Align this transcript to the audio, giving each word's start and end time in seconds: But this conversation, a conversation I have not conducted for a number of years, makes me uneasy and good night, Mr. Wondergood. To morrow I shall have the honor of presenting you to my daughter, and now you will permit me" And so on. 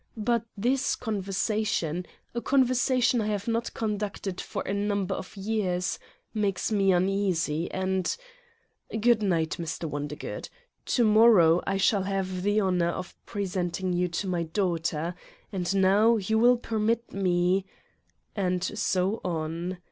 But 0.17 0.45
this 0.57 0.95
conversation, 0.95 2.07
a 2.33 2.41
conversation 2.41 3.21
I 3.21 3.27
have 3.27 3.47
not 3.47 3.71
conducted 3.75 4.41
for 4.41 4.63
a 4.63 4.73
number 4.73 5.13
of 5.13 5.37
years, 5.37 5.99
makes 6.33 6.71
me 6.71 6.91
uneasy 6.91 7.69
and 7.69 8.17
good 8.99 9.21
night, 9.21 9.57
Mr. 9.59 9.87
Wondergood. 9.87 10.49
To 10.87 11.03
morrow 11.03 11.61
I 11.67 11.77
shall 11.77 12.01
have 12.01 12.41
the 12.41 12.59
honor 12.61 12.89
of 12.89 13.13
presenting 13.27 13.93
you 13.93 14.07
to 14.07 14.25
my 14.27 14.41
daughter, 14.41 15.13
and 15.51 15.71
now 15.75 16.17
you 16.17 16.39
will 16.39 16.57
permit 16.57 17.13
me" 17.13 17.67
And 18.35 18.63
so 18.63 19.21
on. 19.23 19.77